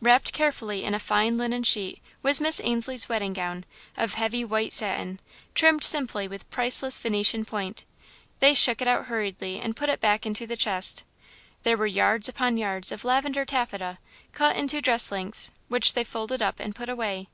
[0.00, 3.64] Wrapped carefully in a fine linen sheet, was Miss Ainslie's wedding gown,
[3.96, 5.18] of heavy white satin,
[5.52, 7.84] trimmed simply with priceless Venetian point.
[8.38, 11.02] They shook it out hurriedly and put it back into the chest.
[11.64, 13.98] There were yards upon yards of lavender taffeta,
[14.30, 17.26] cut into dress lengths, which they folded up and put away.